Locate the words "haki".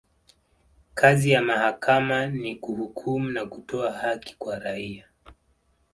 3.91-4.35